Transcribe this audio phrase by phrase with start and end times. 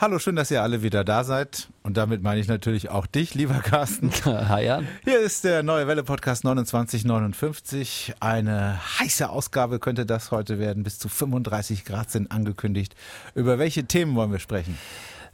[0.00, 1.70] Hallo, schön, dass ihr alle wieder da seid.
[1.82, 4.12] Und damit meine ich natürlich auch dich, lieber Carsten.
[4.24, 4.86] Hi, Jan.
[5.02, 8.14] Hier ist der Neue Welle Podcast 2959.
[8.20, 10.84] Eine heiße Ausgabe könnte das heute werden.
[10.84, 12.94] Bis zu 35 Grad sind angekündigt.
[13.34, 14.78] Über welche Themen wollen wir sprechen?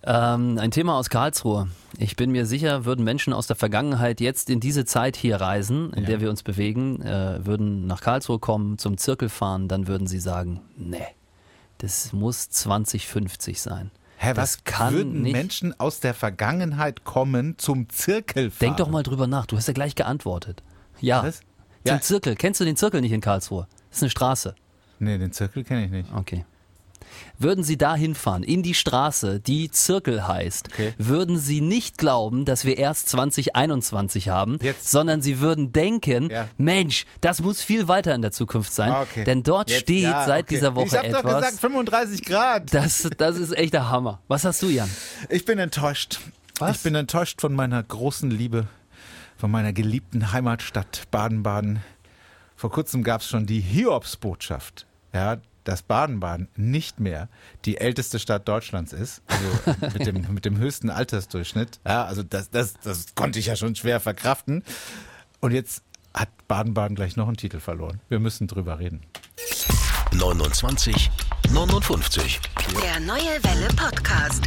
[0.02, 1.68] Ähm, ein Thema aus Karlsruhe.
[1.98, 5.92] Ich bin mir sicher, würden Menschen aus der Vergangenheit jetzt in diese Zeit hier reisen,
[5.92, 6.08] in ja.
[6.08, 10.20] der wir uns bewegen, äh, würden nach Karlsruhe kommen, zum Zirkel fahren, dann würden sie
[10.20, 11.04] sagen, nee,
[11.76, 13.90] das muss 2050 sein.
[14.16, 15.32] Hä, das was kann würden nicht.
[15.32, 18.60] Menschen aus der Vergangenheit kommen zum Zirkel fahren?
[18.60, 19.46] Denk doch mal drüber nach.
[19.46, 20.62] Du hast ja gleich geantwortet.
[21.00, 21.22] Ja.
[21.22, 21.40] Was?
[21.84, 22.00] Zum ja.
[22.00, 22.34] Zirkel.
[22.36, 23.66] Kennst du den Zirkel nicht in Karlsruhe?
[23.90, 24.54] Das ist eine Straße.
[24.98, 26.08] Nee, den Zirkel kenne ich nicht.
[26.14, 26.44] Okay.
[27.38, 30.94] Würden Sie da hinfahren, in die Straße, die Zirkel heißt, okay.
[30.98, 34.90] würden Sie nicht glauben, dass wir erst 2021 haben, Jetzt.
[34.90, 36.48] sondern Sie würden denken, ja.
[36.58, 38.92] Mensch, das muss viel weiter in der Zukunft sein.
[38.92, 39.24] Ah, okay.
[39.24, 40.54] Denn dort Jetzt, steht ja, seit okay.
[40.54, 41.20] dieser Woche ich hab etwas.
[41.20, 42.74] Ich habe doch gesagt 35 Grad.
[42.74, 44.20] Das, das ist echt der Hammer.
[44.28, 44.90] Was hast du, Jan?
[45.28, 46.20] Ich bin enttäuscht.
[46.58, 46.76] Was?
[46.76, 48.68] Ich bin enttäuscht von meiner großen Liebe,
[49.36, 51.80] von meiner geliebten Heimatstadt Baden-Baden.
[52.56, 54.86] Vor kurzem gab es schon die Hiobsbotschaft.
[55.12, 57.28] Ja, dass Baden-Baden nicht mehr
[57.64, 61.80] die älteste Stadt Deutschlands ist, also mit dem, mit dem höchsten Altersdurchschnitt.
[61.86, 64.62] Ja, also das, das, das konnte ich ja schon schwer verkraften.
[65.40, 65.82] Und jetzt
[66.14, 68.00] hat Baden-Baden gleich noch einen Titel verloren.
[68.08, 69.02] Wir müssen drüber reden.
[70.12, 71.10] 29,
[71.50, 72.40] 59.
[72.80, 74.44] Der Neue Welle Podcast.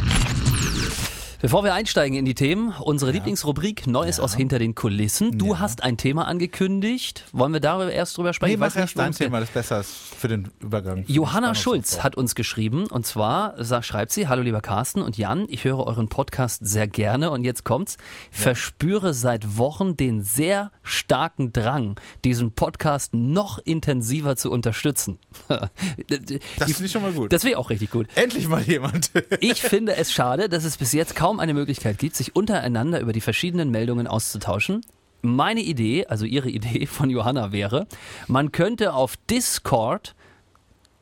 [1.40, 3.14] Bevor wir einsteigen in die Themen, unsere ja.
[3.14, 4.24] Lieblingsrubrik Neues ja.
[4.24, 5.38] aus hinter den Kulissen.
[5.38, 5.60] Du ja.
[5.60, 7.26] hast ein Thema angekündigt.
[7.30, 8.54] Wollen wir darüber erst drüber sprechen?
[8.54, 11.04] Nee, mach erst dein Thema, das besser ist für den Übergang.
[11.06, 15.62] Johanna Schulz hat uns geschrieben und zwar schreibt sie, hallo lieber Carsten und Jan, ich
[15.62, 17.98] höre euren Podcast sehr gerne und jetzt kommt's,
[18.32, 25.20] verspüre seit Wochen den sehr starken Drang, diesen Podcast noch intensiver zu unterstützen.
[25.48, 27.32] das finde ich schon mal gut.
[27.32, 28.08] Das wäre auch richtig gut.
[28.16, 29.12] Endlich mal jemand.
[29.38, 33.00] ich finde es schade, dass es bis jetzt kaum kaum eine Möglichkeit gibt, sich untereinander
[33.00, 34.80] über die verschiedenen Meldungen auszutauschen.
[35.20, 37.86] Meine Idee, also Ihre Idee von Johanna wäre,
[38.28, 40.14] man könnte auf Discord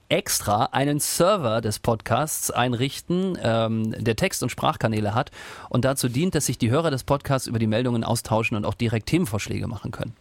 [0.08, 5.30] extra einen Server des Podcasts einrichten, ähm, der Text- und Sprachkanäle hat
[5.68, 8.74] und dazu dient, dass sich die Hörer des Podcasts über die Meldungen austauschen und auch
[8.74, 10.16] direkt Themenvorschläge machen können.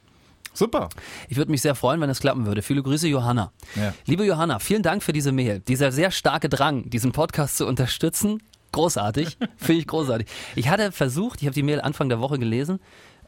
[0.53, 0.89] Super.
[1.29, 2.61] Ich würde mich sehr freuen, wenn es klappen würde.
[2.61, 3.51] Viele Grüße, Johanna.
[3.75, 3.95] Ja.
[4.05, 5.61] Liebe Johanna, vielen Dank für diese Mail.
[5.61, 8.39] Dieser sehr starke Drang, diesen Podcast zu unterstützen,
[8.75, 9.38] großartig.
[9.58, 10.28] Finde ich großartig.
[10.56, 12.80] Ich hatte versucht, ich habe die Mail Anfang der Woche gelesen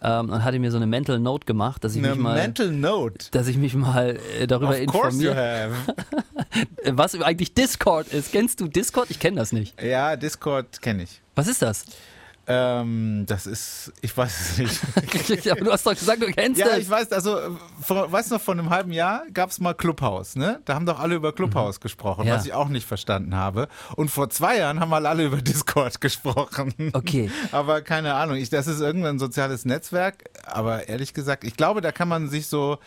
[0.02, 2.70] ähm, und hatte mir so eine Mental Note gemacht, dass ich eine mich mal, Mental
[2.72, 5.72] Note, dass ich mich mal äh, darüber of informiere,
[6.86, 8.32] was eigentlich Discord ist.
[8.32, 9.10] Kennst du Discord?
[9.10, 9.82] Ich kenne das nicht.
[9.82, 11.22] Ja, Discord kenne ich.
[11.36, 11.86] Was ist das?
[12.50, 15.52] Ähm, das ist, ich weiß es nicht.
[15.52, 16.76] Aber du hast doch gesagt, du kennst ja, das.
[16.76, 17.38] Ja, ich weiß, also,
[17.82, 20.62] vor, weißt du noch, vor einem halben Jahr gab es mal Clubhouse, ne?
[20.64, 21.82] Da haben doch alle über Clubhouse mhm.
[21.82, 22.36] gesprochen, ja.
[22.36, 23.68] was ich auch nicht verstanden habe.
[23.98, 26.74] Und vor zwei Jahren haben mal alle über Discord gesprochen.
[26.94, 27.30] Okay.
[27.52, 31.92] aber keine Ahnung, ich, das ist irgendein soziales Netzwerk, aber ehrlich gesagt, ich glaube, da
[31.92, 32.78] kann man sich so,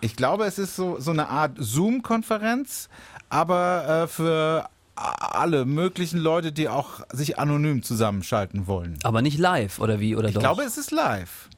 [0.00, 2.88] ich glaube, es ist so, so eine Art Zoom-Konferenz,
[3.30, 8.98] aber äh, für alle möglichen Leute, die auch sich anonym zusammenschalten wollen.
[9.02, 10.16] Aber nicht live, oder wie?
[10.16, 10.40] Oder ich doch?
[10.40, 11.48] glaube, es ist live.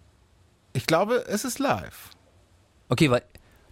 [0.73, 2.11] Ich glaube, es ist live.
[2.89, 3.23] Okay, weil.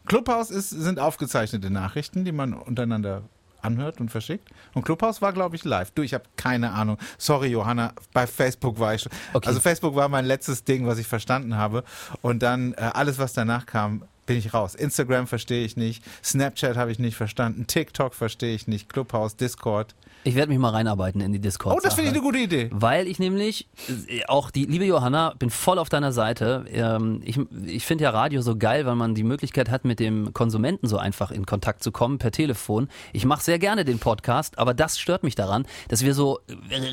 [0.07, 3.25] Clubhouse ist, sind aufgezeichnete Nachrichten, die man untereinander
[3.61, 4.49] anhört und verschickt.
[4.73, 5.91] Und Clubhouse war, glaube ich, live.
[5.91, 6.97] Du, ich habe keine Ahnung.
[7.19, 9.13] Sorry, Johanna, bei Facebook war ich schon.
[9.35, 9.49] Okay.
[9.49, 11.85] Also Facebook war mein letztes Ding, was ich verstanden habe.
[12.23, 14.75] Und dann äh, alles, was danach kam, bin ich raus.
[14.75, 19.95] Instagram verstehe ich nicht, Snapchat habe ich nicht verstanden, TikTok verstehe ich nicht, Clubhouse, Discord.
[20.25, 21.77] Ich werde mich mal reinarbeiten in die Discord.
[21.77, 22.69] Oh, das finde ich eine gute Idee.
[22.73, 23.69] Weil ich nämlich,
[24.09, 26.67] äh, auch die liebe Johanna, bin voll auf deiner Seite.
[26.71, 30.35] Ähm, ich ich finde ja Radio so geil, weil man die Möglichkeit hat, mit dem
[30.35, 32.89] Konsumenten so einfach in Kontakt zu kommen per Telefon.
[33.13, 36.41] Ich mache sehr gerne den Podcast, aber das stört mich daran, dass wir so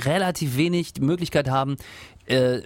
[0.06, 1.76] relativ wenig Möglichkeit haben,
[2.26, 2.62] äh,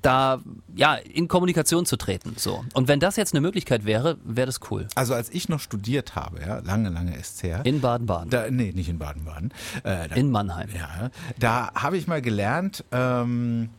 [0.00, 0.40] da
[0.74, 2.34] ja in Kommunikation zu treten.
[2.36, 2.64] So.
[2.74, 4.86] Und wenn das jetzt eine Möglichkeit wäre, wäre das cool.
[4.94, 7.62] Also als ich noch studiert habe, ja, lange, lange ist her.
[7.64, 8.54] In Baden-Baden.
[8.54, 9.52] Nee, nicht in Baden-Baden.
[9.84, 10.68] Äh, in Mannheim.
[10.74, 13.70] Ja, da habe ich mal gelernt, ähm,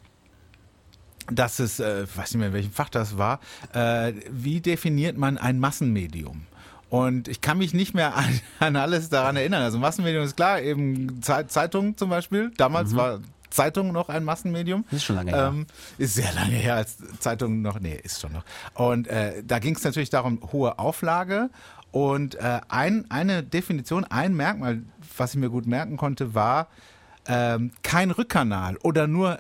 [1.32, 3.40] dass es, äh, weiß nicht mehr in welchem Fach das war,
[3.74, 6.48] äh, wie definiert man ein Massenmedium?
[6.90, 9.64] Und ich kann mich nicht mehr an, an, alles daran erinnern.
[9.64, 12.52] Also Massenmedium ist klar, eben Zeitung zum Beispiel.
[12.58, 12.98] Damals mhm.
[12.98, 13.20] war
[13.54, 14.86] Zeitung noch ein Massenmedium.
[14.92, 15.48] Ist schon lange her.
[15.48, 15.68] Ähm,
[15.98, 17.80] ist sehr lange her als Zeitung noch.
[17.80, 18.44] Nee, ist schon noch.
[18.74, 21.50] Und äh, da ging es natürlich darum, hohe Auflage.
[21.92, 24.82] Und äh, ein, eine Definition, ein Merkmal,
[25.16, 26.68] was ich mir gut merken konnte, war
[27.28, 29.40] ähm, kein Rückkanal oder nur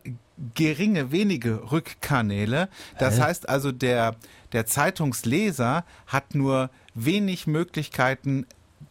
[0.55, 2.69] geringe, wenige Rückkanäle.
[2.99, 3.21] Das äh?
[3.21, 4.15] heißt also, der,
[4.51, 8.45] der Zeitungsleser hat nur wenig Möglichkeiten,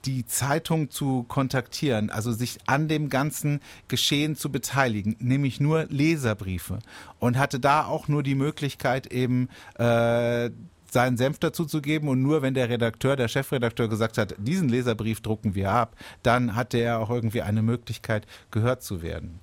[0.05, 6.81] die Zeitung zu kontaktieren, also sich an dem ganzen Geschehen zu beteiligen, nämlich nur Leserbriefe
[7.19, 10.51] und hatte da auch nur die Möglichkeit eben äh,
[10.91, 14.69] seinen Senf dazu zu geben und nur wenn der Redakteur, der Chefredakteur gesagt hat, diesen
[14.69, 19.41] Leserbrief drucken wir ab, dann hatte er auch irgendwie eine Möglichkeit gehört zu werden.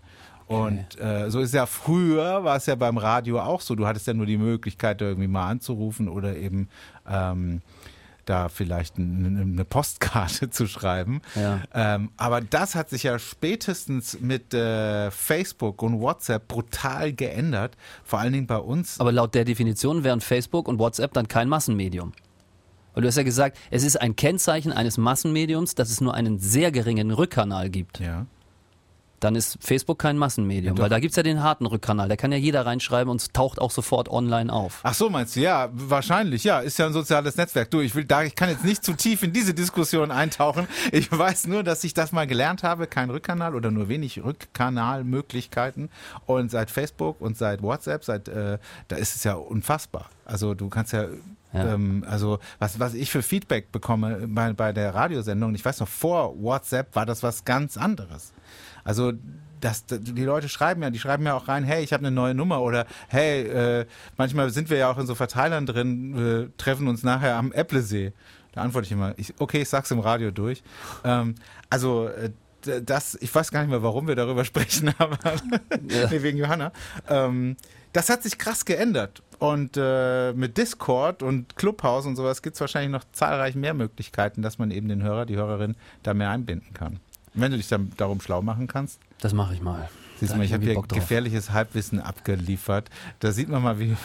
[0.50, 3.76] Und äh, so ist ja früher, war es ja beim Radio auch so.
[3.76, 6.70] Du hattest ja nur die Möglichkeit, irgendwie mal anzurufen oder eben
[7.08, 7.62] ähm,
[8.30, 11.22] da vielleicht eine, Postkarte zu schreiben.
[11.36, 11.62] Ja.
[11.74, 17.76] Ähm, aber das hat sich ja spätestens mit äh, Facebook und WhatsApp brutal geändert.
[18.04, 19.00] Vor allen Dingen bei uns.
[19.00, 22.14] Aber laut der Definition wären Facebook und WhatsApp dann kein Massenmedium.
[22.94, 26.40] Weil du hast ja gesagt, es ist ein Kennzeichen eines Massenmediums, dass es nur einen
[26.40, 28.00] sehr geringen Rückkanal gibt.
[28.00, 28.26] Ja.
[29.19, 32.07] Dann ist Facebook kein Massenmedium, Ja, weil da gibt's ja den harten Rückkanal.
[32.10, 34.80] Da kann ja jeder reinschreiben und es taucht auch sofort online auf.
[34.83, 35.42] Ach so, meinst du?
[35.42, 36.44] Ja, wahrscheinlich.
[36.44, 37.71] Ja, ist ja ein soziales Netzwerk.
[37.71, 40.68] Du, ich will da, ich kann jetzt nicht zu tief in diese Diskussion eintauchen.
[40.92, 42.88] Ich weiß nur, dass ich das mal gelernt habe.
[42.88, 45.89] Kein Rückkanal oder nur wenig Rückkanalmöglichkeiten.
[46.25, 48.57] Und seit Facebook und seit WhatsApp, seit, äh,
[48.88, 50.10] da ist es ja unfassbar.
[50.25, 51.06] Also du kannst ja,
[51.51, 51.74] Ja.
[51.74, 55.88] Ähm, also was, was ich für Feedback bekomme bei, bei der Radiosendung, ich weiß noch,
[55.88, 58.33] vor WhatsApp war das was ganz anderes.
[58.90, 59.14] Also
[59.62, 62.34] das, die Leute schreiben ja, die schreiben ja auch rein, hey, ich habe eine neue
[62.34, 63.86] Nummer oder hey, äh,
[64.18, 68.14] manchmal sind wir ja auch in so Verteilern drin, wir treffen uns nachher am Äpplesee.
[68.52, 70.64] Da antworte ich immer, ich, okay, ich sag's im Radio durch.
[71.04, 71.36] Ähm,
[71.70, 72.32] also äh,
[72.84, 75.20] das, ich weiß gar nicht mehr, warum wir darüber sprechen, aber
[75.80, 76.72] nee, wegen Johanna.
[77.08, 77.58] Ähm,
[77.94, 79.22] das hat sich krass geändert.
[79.38, 84.42] Und äh, mit Discord und Clubhouse und sowas gibt es wahrscheinlich noch zahlreich mehr Möglichkeiten,
[84.42, 87.00] dass man eben den Hörer, die Hörerin da mehr einbinden kann.
[87.34, 89.00] Wenn du dich dann darum schlau machen kannst.
[89.22, 89.90] Das mache ich mal.
[90.19, 91.00] Siehst mal, ich hab habe hier Bock drauf.
[91.00, 92.89] gefährliches Halbwissen abgeliefert.
[93.19, 93.95] Da sieht man mal, wie,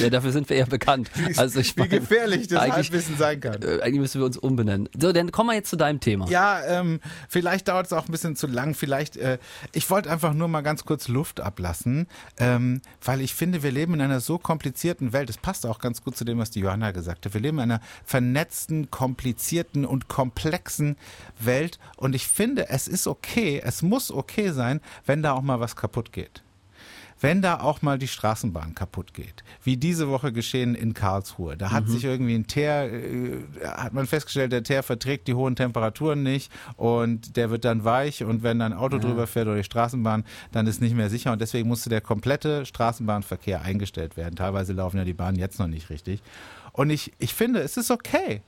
[0.00, 1.10] Ja, dafür sind wir ja bekannt.
[1.36, 3.62] Also ich wie meine, gefährlich das Halbwissen sein kann.
[3.62, 4.88] äh, eigentlich müssen wir uns umbenennen.
[4.98, 6.28] So, dann kommen wir jetzt zu deinem Thema.
[6.28, 8.74] Ja, ähm, vielleicht dauert es auch ein bisschen zu lang.
[8.74, 9.38] Vielleicht, äh,
[9.72, 12.06] ich wollte einfach nur mal ganz kurz Luft ablassen,
[12.38, 15.30] ähm, weil ich finde, wir leben in einer so komplizierten Welt.
[15.30, 17.34] Es passt auch ganz gut zu dem, was die Johanna gesagt hat.
[17.34, 20.96] Wir leben in einer vernetzten, komplizierten und komplexen
[21.38, 21.78] Welt.
[21.96, 24.67] Und ich finde, es ist okay, es muss okay sein,
[25.06, 26.42] wenn da auch mal was kaputt geht
[27.20, 31.56] wenn da auch mal die Straßenbahn kaputt geht, wie diese Woche geschehen in Karlsruhe.
[31.56, 35.56] Da hat sich irgendwie ein Teer, äh, hat man festgestellt, der Teer verträgt die hohen
[35.56, 39.56] Temperaturen nicht und der wird dann weich und wenn dann ein Auto drüber fährt oder
[39.56, 44.36] die Straßenbahn, dann ist nicht mehr sicher und deswegen musste der komplette Straßenbahnverkehr eingestellt werden.
[44.36, 46.22] Teilweise laufen ja die Bahnen jetzt noch nicht richtig.
[46.72, 48.42] Und ich, ich finde, es ist okay.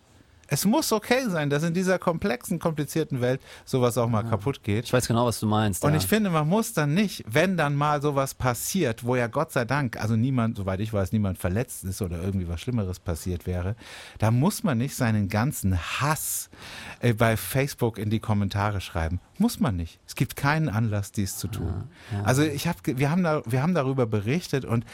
[0.52, 4.84] Es muss okay sein, dass in dieser komplexen, komplizierten Welt sowas auch mal kaputt geht.
[4.84, 5.84] Ich weiß genau, was du meinst.
[5.84, 5.98] Und ja.
[5.98, 9.64] ich finde, man muss dann nicht, wenn dann mal sowas passiert, wo ja Gott sei
[9.64, 13.76] Dank, also niemand, soweit ich weiß, niemand verletzt ist oder irgendwie was Schlimmeres passiert wäre,
[14.18, 16.50] da muss man nicht seinen ganzen Hass
[16.98, 19.20] äh, bei Facebook in die Kommentare schreiben.
[19.38, 20.00] Muss man nicht.
[20.04, 21.84] Es gibt keinen Anlass, dies zu tun.
[22.24, 24.84] Also ich habe, wir haben da, wir haben darüber berichtet und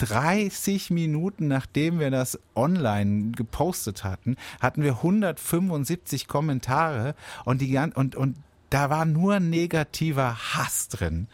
[0.00, 7.14] 30 Minuten nachdem wir das online gepostet hatten, hatten wir 175 Kommentare
[7.44, 8.36] und die und und
[8.70, 11.26] da war nur negativer Hass drin.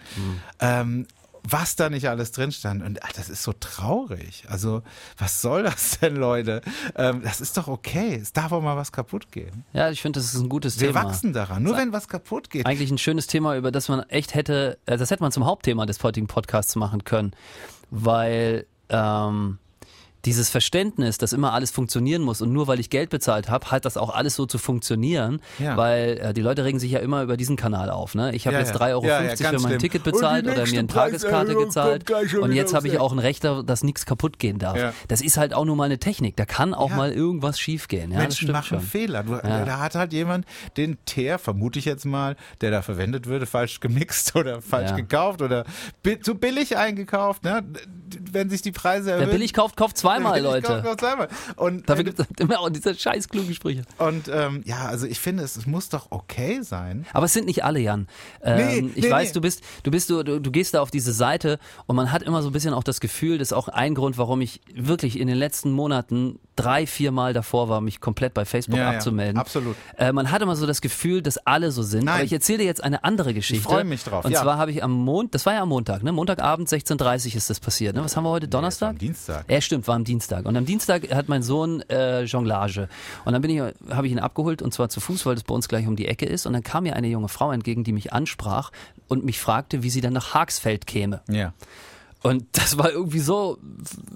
[0.59, 1.07] Ähm,
[1.49, 2.83] was da nicht alles drin stand.
[2.83, 4.45] Und ach, das ist so traurig.
[4.49, 4.83] Also,
[5.17, 6.61] was soll das denn, Leute?
[6.97, 8.19] Ähm, das ist doch okay.
[8.21, 9.65] Es darf auch mal was kaputt gehen.
[9.73, 11.05] ja, ich finde, das ist ein gutes Wir Thema.
[11.05, 11.62] wachsen daran.
[11.62, 12.67] Nur wenn was kaputt geht.
[12.67, 15.87] Eigentlich ein schönes Thema, über das man echt hätte, äh, das hätte man zum Hauptthema
[15.87, 17.33] des heutigen Podcasts machen können,
[17.90, 19.59] weil ähm,
[20.26, 23.85] dieses Verständnis, dass immer alles funktionieren muss und nur weil ich Geld bezahlt habe, hat
[23.85, 25.76] das auch alles so zu funktionieren, Ja.
[25.76, 28.14] weil äh, die Leute regen sich ja immer über diesen Kanal auf.
[28.14, 28.35] Ne?
[28.35, 28.80] Ich habe Ja, jetzt ja.
[28.80, 29.78] 3,50 Euro für mein schlimm.
[29.78, 33.62] Ticket bezahlt oder mir eine Tageskarte gezahlt und jetzt habe ich auch ein Recht, da-
[33.62, 34.76] dass nichts kaputt gehen darf.
[35.09, 36.37] Das ist halt auch nur mal eine Technik.
[36.37, 38.11] Da kann auch mal irgendwas schiefgehen.
[38.11, 38.80] Ja, das Menschen machen schon.
[38.80, 39.23] Fehler.
[39.23, 39.33] Du.
[39.42, 40.45] Da hat halt jemand
[40.76, 45.40] den Teer, vermute ich jetzt mal, der da verwendet würde, falsch gemixt oder falsch gekauft
[45.42, 45.64] oder
[46.02, 47.45] bi zu billig eingekauft.
[47.45, 47.62] Ne?
[48.33, 49.26] Wenn sich die Preise erhöhen.
[49.28, 50.66] Wer billig kauft, kauft zweimal, Leute.
[50.66, 51.28] kauft, kauft zweimal.
[51.56, 53.82] Und, Dafür äh, gibt es immer auch diese scheiß klugen Sprüche.
[53.99, 57.06] und ähm, ja, also ich finde, es, es muss doch okay sein.
[57.12, 58.06] Aber es sind nicht alle, Jan.
[58.42, 59.35] Ähm, Nee, ich nee, weiß, nee.
[59.35, 62.23] du bist, du bist, du, du, du gehst da auf diese Seite und man hat
[62.23, 65.18] immer so ein bisschen auch das Gefühl, das ist auch ein Grund, warum ich wirklich
[65.18, 68.96] in den letzten Monaten drei, vier Mal davor war, mich komplett bei Facebook Ja, ja,
[68.96, 69.37] abzumelden.
[69.38, 69.76] absolut.
[69.99, 72.04] Äh, man hat immer so das Gefühl, dass alle so sind.
[72.04, 72.14] Nein.
[72.14, 73.62] Aber ich erzähle dir jetzt eine andere Geschichte.
[73.64, 74.40] freu mich drauf, Und ja.
[74.40, 76.12] zwar habe ich am Montag, das war ja am Montag, ne?
[76.12, 77.94] Montagabend 16.30 Uhr ist das passiert.
[77.94, 78.02] Ne?
[78.02, 78.49] Was haben wir heute?
[78.49, 78.90] Donnerstag?
[78.90, 79.44] am Dienstag.
[79.50, 80.47] Ja, stimmt, war am Dienstag.
[80.47, 82.88] Und am Dienstag hat mein Sohn äh, Jonglage.
[83.25, 85.69] Und dann ich, habe ich ihn abgeholt und zwar zu Fuß, weil das bei uns
[85.69, 86.47] gleich um die Ecke ist.
[86.47, 88.71] Und dann kam mir eine junge Frau entgegen, die mich ansprach
[89.09, 91.23] und mich fragte, wie sie dann nach Haxfeld käme.
[91.29, 91.53] Ja.
[92.26, 93.59] Und das war irgendwie so,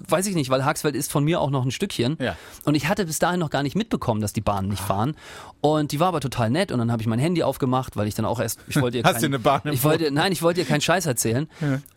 [0.09, 2.17] weiß ich nicht, weil Haxfeld ist von mir auch noch ein Stückchen.
[2.19, 2.35] Ja.
[2.65, 5.15] Und ich hatte bis dahin noch gar nicht mitbekommen, dass die Bahnen nicht fahren.
[5.61, 6.71] Und die war aber total nett.
[6.71, 9.03] Und dann habe ich mein Handy aufgemacht, weil ich dann auch erst, ich wollte ihr
[9.05, 11.47] Hast kein, du eine Bahn im ich wollte, Nein, ich wollte ihr keinen Scheiß erzählen.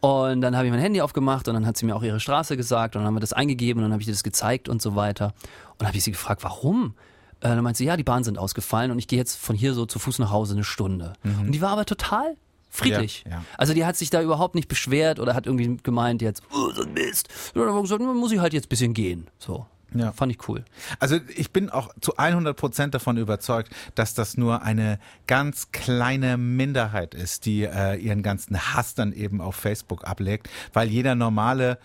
[0.00, 2.56] Und dann habe ich mein Handy aufgemacht und dann hat sie mir auch ihre Straße
[2.56, 4.80] gesagt und dann haben wir das eingegeben und dann habe ich ihr das gezeigt und
[4.80, 5.34] so weiter.
[5.72, 6.94] Und dann habe ich sie gefragt, warum?
[7.40, 9.74] Äh, Dann meinte sie, ja, die Bahnen sind ausgefallen und ich gehe jetzt von hier
[9.74, 11.14] so zu Fuß nach Hause eine Stunde.
[11.24, 12.36] Und die war aber total
[12.74, 13.24] friedlich.
[13.26, 13.44] Ja, ja.
[13.56, 16.82] Also die hat sich da überhaupt nicht beschwert oder hat irgendwie gemeint jetzt, oh, so
[16.82, 17.28] ein Mist.
[17.54, 19.28] Hat gesagt, muss ich halt jetzt ein bisschen gehen.
[19.38, 19.66] So.
[19.94, 20.10] Ja.
[20.10, 20.64] Fand ich cool.
[20.98, 26.36] Also ich bin auch zu 100 Prozent davon überzeugt, dass das nur eine ganz kleine
[26.36, 31.78] Minderheit ist, die äh, ihren ganzen Hass dann eben auf Facebook ablegt, weil jeder normale,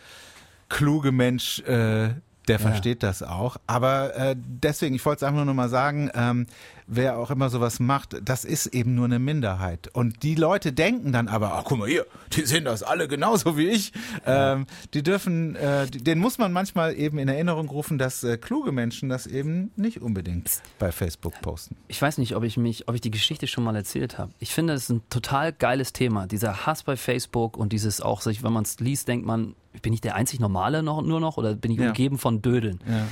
[0.70, 2.16] kluge Mensch, äh,
[2.50, 3.58] der versteht das auch.
[3.68, 6.48] Aber äh, deswegen, ich wollte es einfach nur noch mal sagen, ähm,
[6.88, 9.90] wer auch immer sowas macht, das ist eben nur eine Minderheit.
[9.94, 13.58] Und die Leute denken dann aber, ach guck mal hier, die sehen das alle genauso
[13.58, 13.94] wie ich.
[14.26, 18.72] Ähm, die dürfen, äh, denen muss man manchmal eben in Erinnerung rufen, dass äh, kluge
[18.72, 21.78] Menschen das eben nicht unbedingt bei Facebook posten.
[21.88, 24.32] Ich weiß nicht, ob ich mich, ob ich die Geschichte schon mal erzählt habe.
[24.40, 26.26] Ich finde, es ist ein total geiles Thema.
[26.26, 29.94] Dieser Hass bei Facebook und dieses auch, sich, wenn man es liest, denkt man, bin
[29.94, 31.88] ich der einzig Normale noch, nur noch oder bin ich Ja.
[31.88, 32.80] umgeben von Dödeln?
[32.88, 33.08] Ja.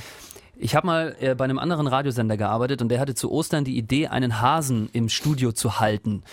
[0.60, 3.78] Ich habe mal äh, bei einem anderen Radiosender gearbeitet und der hatte zu Ostern die
[3.78, 6.24] Idee, einen Hasen im Studio zu halten.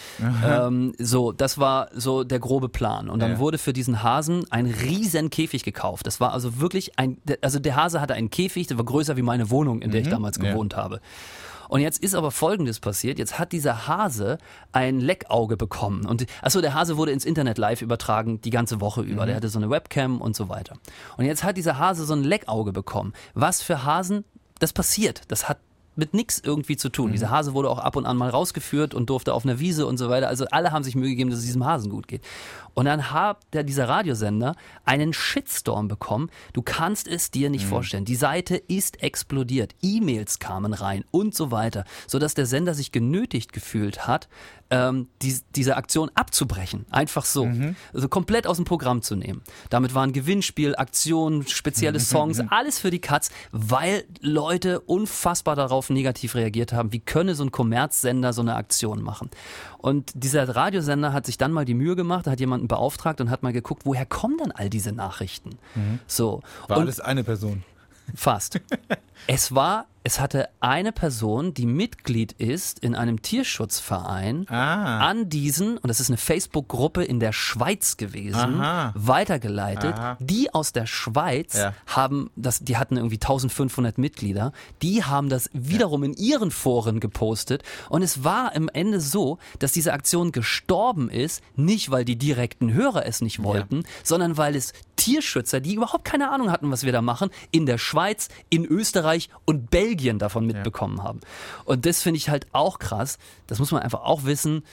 [0.43, 3.07] Ähm, so, das war so der grobe Plan.
[3.07, 3.37] Und dann Ja.
[3.39, 6.07] wurde für diesen Hasen ein riesen Käfig gekauft.
[6.07, 9.15] Das war also wirklich ein, der- also der Hase hatte einen Käfig, der war größer
[9.15, 11.01] wie meine Wohnung, in der ich damals gewohnt habe.
[11.69, 13.19] Und jetzt ist aber Folgendes passiert.
[13.19, 14.37] Jetzt hat dieser Hase
[14.71, 16.05] ein Leckauge bekommen.
[16.05, 19.25] Und achso, der Hase wurde ins Internet live übertragen, die ganze Woche über.
[19.25, 20.77] Der hatte so eine Webcam und so weiter.
[21.17, 23.13] Und jetzt hat dieser Hase so ein Leckauge bekommen.
[23.33, 24.25] Was für Hasen
[24.59, 25.23] das passiert.
[25.27, 25.59] Das hat
[25.95, 27.11] mit nichts irgendwie zu tun.
[27.11, 29.97] Dieser Hase wurde auch ab und an mal rausgeführt und durfte auf einer Wiese und
[29.97, 30.27] so weiter.
[30.27, 32.21] Also alle haben sich Mühe gegeben, dass es diesem Hasen gut geht.
[32.73, 36.29] Und dann hat der, dieser Radiosender einen Shitstorm bekommen.
[36.53, 38.05] Du kannst es dir nicht vorstellen.
[38.05, 39.73] Die Seite ist explodiert.
[39.81, 41.85] E-Mails kamen rein und so weiter.
[42.07, 44.27] Sodass der Sender sich genötigt gefühlt hat,
[44.69, 46.85] ähm, die, diese Aktion abzubrechen.
[46.89, 47.49] Einfach so.
[47.93, 49.41] Also komplett aus dem Programm zu nehmen.
[49.69, 56.35] Damit waren Gewinnspiel, Aktionen, spezielle Songs, alles für die Katz, weil Leute unfassbar darauf negativ
[56.35, 56.91] reagiert haben.
[56.91, 59.29] Wie könne so ein Kommerzsender so eine Aktion machen?
[59.77, 63.43] Und dieser Radiosender hat sich dann mal die Mühe gemacht, hat jemanden beauftragt und hat
[63.43, 65.57] mal geguckt, woher kommen denn all diese Nachrichten?
[66.07, 66.41] So.
[66.67, 67.63] War und alles eine Person.
[68.15, 68.59] Fast.
[69.27, 74.99] es war, es hatte eine Person, die Mitglied ist in einem Tierschutzverein, Ah.
[75.09, 78.93] an diesen, und das ist eine Facebook-Gruppe in der Schweiz gewesen, Aha.
[78.95, 79.95] weitergeleitet.
[79.95, 80.17] Aha.
[80.19, 81.73] Die aus der Schweiz Ja.
[81.87, 84.51] haben das, die hatten irgendwie 1500 Mitglieder,
[84.83, 89.71] die haben das wiederum in ihren Foren gepostet und es war im Ende so, dass
[89.71, 94.71] diese Aktion gestorben ist, nicht weil die direkten Hörer es nicht wollten, sondern weil es
[94.97, 99.29] Tierschützer, die überhaupt keine Ahnung hatten, was wir da machen, in der Schweiz, in Österreich
[99.45, 101.19] und Belgien davon mitbekommen haben.
[101.65, 103.17] Und das finde ich halt auch krass.
[103.47, 104.63] Das muss man einfach auch wissen,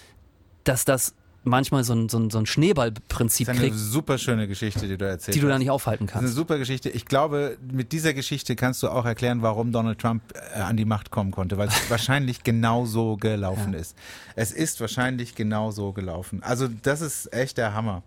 [0.64, 1.14] dass das
[1.44, 4.86] manchmal so ein, so ein, so ein Schneeballprinzip Das ist eine kriegt, super schöne Geschichte,
[4.86, 5.36] die du erzählst.
[5.36, 6.36] die du da nicht aufhalten Das ist eine kannst.
[6.36, 6.88] super Geschichte.
[6.90, 10.22] Ich glaube, mit dieser Geschichte kannst du auch erklären, warum Donald Trump
[10.54, 13.96] äh, an die Macht kommen konnte, weil es wahrscheinlich genau so gelaufen ist.
[14.36, 16.42] Es ist wahrscheinlich genau so gelaufen.
[16.42, 18.02] Also das ist echt der Hammer.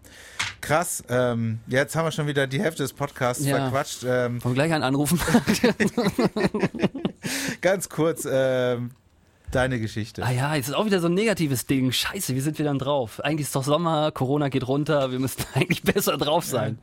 [0.61, 1.03] Krass.
[1.09, 3.57] Ähm, jetzt haben wir schon wieder die Hälfte des Podcasts Ja.
[3.57, 4.03] verquatscht.
[4.07, 5.19] Ähm, Wollen gleich einen anrufen?
[7.61, 8.91] ganz kurz ähm,
[9.55, 10.23] deine Geschichte.
[10.23, 11.91] ah ja, jetzt ist auch wieder so ein negatives Ding.
[11.91, 13.23] Scheiße, wie sind wir dann drauf?
[13.23, 16.77] Eigentlich ist doch Sommer, Corona geht runter, wir müssten eigentlich besser drauf sein.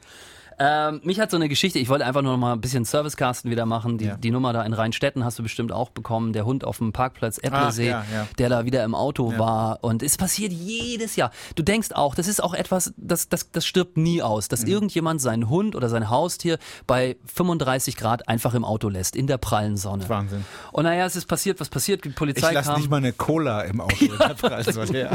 [0.64, 3.50] Ähm, mich hat so eine Geschichte, ich wollte einfach nur noch mal ein bisschen Servicecasten
[3.50, 3.98] wieder machen.
[3.98, 4.16] Die, Ja.
[4.16, 6.32] die Nummer da in Rheinstetten hast du bestimmt auch bekommen.
[6.32, 8.28] Der Hund auf dem Parkplatz Epplesee, ja, ja.
[8.38, 9.78] der da wieder im Auto war.
[9.82, 11.32] Und es passiert jedes Jahr.
[11.56, 14.50] Du denkst auch, das ist auch etwas, das, das, das stirbt nie aus, Mhm.
[14.50, 19.26] dass irgendjemand seinen Hund oder sein Haustier bei 35 Grad einfach im Auto lässt, in
[19.26, 20.08] der prallen Sonne.
[20.08, 20.44] Wahnsinn.
[20.70, 22.78] Und naja, es ist passiert, was passiert, die Ich Polizei lasse kam.
[22.80, 23.96] nicht mal eine Cola im Auto.
[24.04, 24.94] in der Preiswahl.
[24.96, 25.10] ja.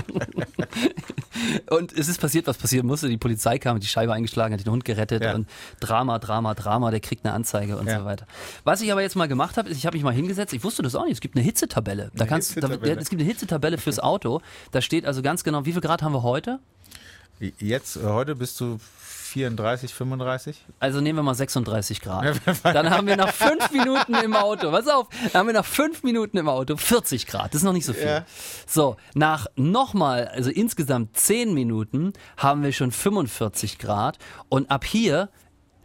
[1.70, 3.10] Und es ist passiert, was passieren musste.
[3.10, 5.36] Die Polizei kam, hat die Scheibe eingeschlagen, hat den Hund gerettet Ja.
[5.36, 5.48] und
[5.80, 8.00] Drama, Drama, Drama, der kriegt eine Anzeige und Ja.
[8.00, 8.26] so weiter.
[8.64, 10.82] Was ich aber jetzt mal gemacht habe, ist, ich habe mich mal hingesetzt, ich wusste
[10.84, 12.12] das auch nicht, es gibt eine Hitzetabelle.
[12.14, 12.96] Da Eine kannst, Hitzetabelle.
[12.96, 14.42] Da, es gibt eine Hitzetabelle fürs Auto.
[14.72, 16.60] Da steht also ganz genau, wie viel Grad haben wir heute?
[17.40, 20.66] Jetzt, äh, heute bist du 34, 35?
[20.80, 22.42] Also nehmen wir mal 36 Grad.
[22.64, 26.02] Dann haben wir nach fünf Minuten im Auto, pass auf, dann haben wir nach fünf
[26.04, 27.54] Minuten im Auto 40 Grad.
[27.54, 28.06] Das ist noch nicht so viel.
[28.08, 28.26] Ja.
[28.66, 34.18] So, nach nochmal, also insgesamt 10 Minuten haben wir schon 45 Grad
[34.50, 35.30] und ab hier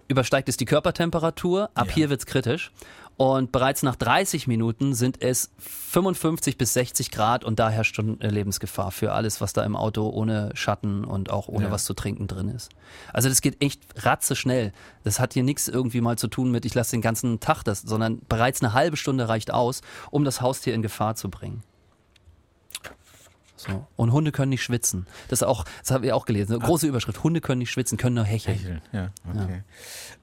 [0.08, 1.94] übersteigt es die Körpertemperatur, ab Ja.
[1.94, 2.70] hier wird's kritisch.
[3.16, 8.20] Und bereits nach 30 Minuten sind es 55 bis 60 Grad und da herrscht schon
[8.20, 11.70] äh, Lebensgefahr für alles, was da im Auto ohne Schatten und auch ohne Ja.
[11.70, 12.70] was zu trinken drin ist.
[13.12, 14.72] Also das geht echt ratze schnell.
[15.04, 17.82] Das hat hier nichts irgendwie mal zu tun mit, ich lasse den ganzen Tag das,
[17.82, 21.62] sondern bereits eine halbe Stunde reicht aus, um das Haustier in Gefahr zu bringen.
[23.66, 23.86] So.
[23.96, 25.06] Und Hunde können nicht schwitzen.
[25.28, 26.54] Das ist auch, das haben wir auch gelesen.
[26.54, 27.22] Eine große Überschrift.
[27.22, 28.56] Hunde können nicht schwitzen, können nur hecheln.
[28.58, 29.62] Hecheln, ja, okay.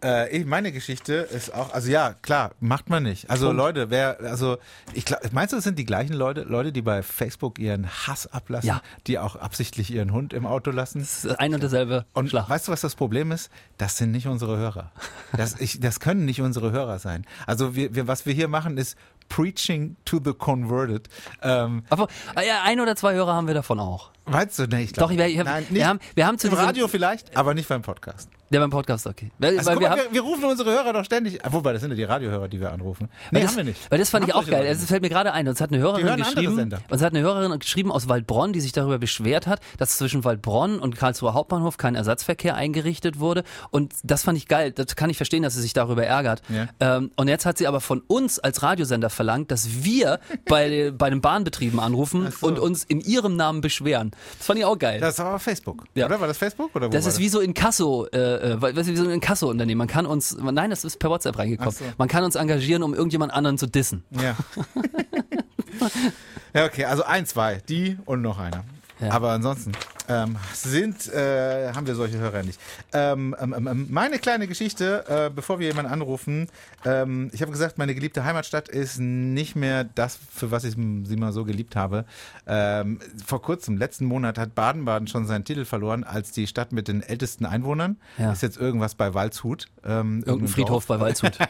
[0.03, 3.29] Äh, ich, meine Geschichte ist auch, also ja, klar, macht man nicht.
[3.29, 3.57] Also Punkt.
[3.57, 4.57] Leute, wer, also
[4.93, 8.27] ich glaub, meinst du, es sind die gleichen Leute, Leute, die bei Facebook ihren Hass
[8.27, 8.81] ablassen, Ja.
[9.07, 10.99] die auch absichtlich ihren Hund im Auto lassen?
[10.99, 12.49] Das ist ein und derselbe Und Schlag.
[12.49, 13.49] weißt du, was das Problem ist?
[13.77, 14.91] Das sind nicht unsere Hörer.
[15.35, 17.25] Das, ich, das können nicht unsere Hörer sein.
[17.47, 18.97] Also wir, wir, was wir hier machen, ist
[19.29, 21.07] Preaching to the Converted.
[21.41, 24.11] Ähm, Aber ah ja, ein oder zwei Hörer haben wir davon auch.
[24.31, 26.47] Weißt du, nee, ich glaube Doch, ich, ich, Nein, wir, nicht haben, wir haben zu
[26.47, 28.29] im Radio vielleicht, aber nicht beim Podcast.
[28.51, 29.29] Ja, beim Podcast, okay.
[29.37, 31.71] Weil, Also weil guck wir haben, wir, wir rufen unsere Hörer doch ständig, ah, wobei
[31.71, 33.07] das sind ja die Radiohörer, die wir anrufen.
[33.29, 33.91] Nee, das, haben wir nicht.
[33.91, 34.61] Weil das fand ich auch geil.
[34.61, 34.89] Leute Es nicht.
[34.89, 35.47] fällt mir gerade ein.
[35.47, 38.97] Uns hat eine Hörerin geschrieben, uns hat eine Hörerin geschrieben aus Waldbronn, die sich darüber
[38.97, 43.43] beschwert hat, dass zwischen Waldbronn und Karlsruher Hauptbahnhof kein Ersatzverkehr eingerichtet wurde.
[43.69, 44.71] Und das fand ich geil.
[44.71, 46.41] Das kann ich verstehen, dass sie sich darüber ärgert.
[46.49, 46.67] Ja.
[46.79, 51.11] Ähm, und jetzt hat sie aber von uns als Radiosender verlangt, dass wir bei, bei
[51.11, 52.47] den Bahnbetrieben anrufen so.
[52.47, 54.09] und uns in ihrem Namen beschweren.
[54.37, 54.99] Das fand ich auch geil.
[54.99, 56.05] Das ist aber Facebook, Ja.
[56.05, 56.19] oder?
[56.19, 58.17] War das Facebook oder Das war ist wie so in Kasso, äh,
[58.53, 59.77] äh, weißt du, wie so ein Inkasso-Unternehmen.
[59.79, 61.71] Man kann uns, nein, das ist per WhatsApp reingekommen.
[61.71, 61.83] So.
[61.97, 64.03] Man kann uns engagieren, um irgendjemand anderen zu dissen.
[64.11, 64.35] Ja.
[66.53, 68.63] ja, okay, also ein, zwei, die und noch einer.
[68.99, 69.11] Ja.
[69.11, 69.71] Aber ansonsten
[70.09, 72.59] ähm, sind, äh, haben wir solche Hörer nicht.
[72.91, 76.49] Ähm, ähm, ähm, meine kleine Geschichte, äh, bevor wir jemanden anrufen.
[76.83, 81.15] Ähm, ich habe gesagt, meine geliebte Heimatstadt ist nicht mehr das, für was ich sie
[81.15, 82.05] mal so geliebt habe.
[82.47, 86.87] Ähm, vor kurzem, letzten Monat, hat Baden-Baden schon seinen Titel verloren als die Stadt mit
[86.87, 87.97] den ältesten Einwohnern.
[88.17, 88.33] Ja.
[88.33, 89.67] Ist jetzt irgendwas bei Waldshut.
[89.85, 91.37] Ähm, Irgendein Friedhof bei Waldshut.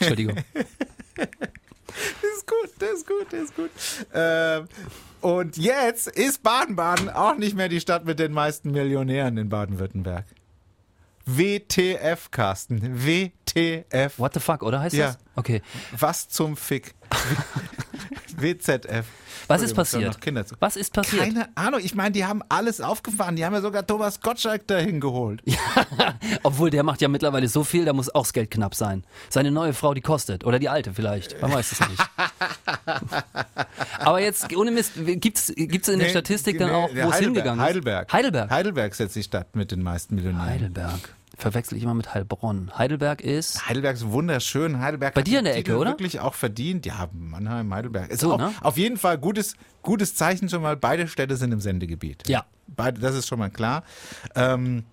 [0.00, 0.36] Entschuldigung.
[2.78, 4.06] Das ist gut, das ist gut, das ist gut.
[4.14, 4.68] Ähm,
[5.20, 10.24] und jetzt ist Baden-Baden auch nicht mehr die Stadt mit den meisten Millionären in Baden-Württemberg.
[11.24, 13.04] WTF, Carsten.
[13.06, 14.18] WTF.
[14.18, 15.06] What the fuck, oder heißt Ja.
[15.08, 15.18] das?
[15.36, 15.62] Okay.
[15.96, 16.94] Was zum Fick?
[18.42, 19.06] WZF.
[19.48, 20.18] Was ist passiert?
[20.60, 21.22] Was ist passiert?
[21.22, 23.36] Keine Ahnung, ich meine, die haben alles aufgefahren.
[23.36, 25.42] Die haben ja sogar Thomas Gottschalk dahin geholt.
[26.42, 29.04] Obwohl der macht ja mittlerweile so viel, da muss auch das Geld knapp sein.
[29.28, 30.44] Seine neue Frau, die kostet.
[30.44, 31.40] Oder die alte vielleicht.
[31.42, 32.02] Man weiß es nicht.
[33.98, 37.10] Aber jetzt, ohne Mist, gibt's gibt's in der Nee, Statistik dann nee, auch, der wo
[37.10, 37.66] es hingegangen ist?
[37.66, 38.12] Heidelberg.
[38.12, 38.50] Heidelberg.
[38.50, 40.48] Heidelberg ist jetzt die Stadt mit den meisten Millionären.
[40.48, 41.14] Heidelberg.
[41.42, 42.70] Verwechsel ich immer mit Heilbronn.
[42.78, 43.68] Heidelberg ist.
[43.68, 44.78] Heidelberg ist wunderschön.
[44.78, 45.90] Heidelberg Bei dir in der Ecke, Titel oder?
[45.90, 46.86] wirklich auch verdient.
[46.86, 48.10] Ja, Mannheim, Heidelberg.
[48.10, 48.54] Ist So, auch ne?
[48.60, 50.76] auf jeden Fall gutes, gutes Zeichen schon mal.
[50.76, 52.28] Beide Städte sind im Sendegebiet.
[52.28, 52.44] Ja.
[52.68, 53.82] Beide, das ist schon mal klar.
[54.36, 54.84] Ähm,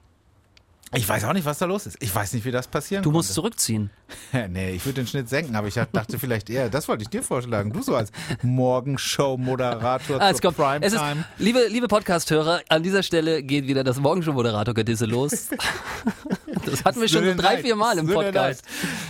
[0.91, 1.97] ich weiß auch nicht, was da los ist.
[2.01, 3.35] Ich weiß nicht, wie das passieren Du musst konnte.
[3.35, 3.91] zurückziehen.
[4.49, 7.21] nee, ich würde den Schnitt senken, aber ich dachte vielleicht eher, das wollte ich dir
[7.21, 7.71] vorschlagen.
[7.71, 10.83] Du so als Morgenshow-Moderator Ah, zur kommt.
[10.83, 11.25] Es ist, Primetime.
[11.37, 15.49] liebe, liebe Podcast-Hörer, an dieser Stelle geht wieder das Morgenshow-Moderator-Gedisse los.
[16.69, 18.63] Das hatten wir schon so drei, vier Mal im Podcast.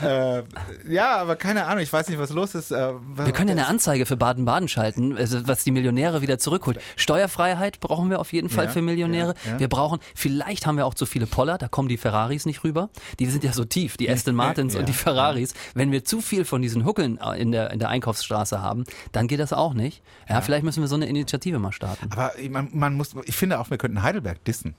[0.04, 0.43] Äh,
[0.88, 2.72] ja, aber keine Ahnung, ich weiß nicht, was los ist.
[2.72, 6.80] Äh, Wir können ja eine Anzeige für Baden-Baden schalten, also was die Millionäre wieder zurückholt.
[6.95, 9.34] Steuerfreiheit brauchen wir auf jeden Fall Ja, für Millionäre.
[9.45, 9.60] ja, ja.
[9.60, 12.89] Wir brauchen, vielleicht haben wir auch zu viele Poller, da kommen die Ferraris nicht rüber.
[13.19, 15.54] Die sind ja so tief, die Aston Martins und die Ferraris.
[15.74, 19.39] Wenn wir zu viel von diesen Huckeln in der, in der Einkaufsstraße haben, dann geht
[19.39, 20.02] das auch nicht.
[20.30, 22.10] Ja, vielleicht müssen wir so eine Initiative mal starten.
[22.12, 24.76] Aber man, man muss, ich finde auch, wir könnten Heidelberg dissen.